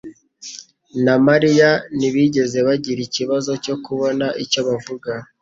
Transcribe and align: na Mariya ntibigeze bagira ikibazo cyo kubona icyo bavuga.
na 1.03 1.15
Mariya 1.27 1.69
ntibigeze 1.97 2.57
bagira 2.67 3.01
ikibazo 3.07 3.51
cyo 3.63 3.75
kubona 3.85 4.25
icyo 4.43 4.61
bavuga. 4.67 5.11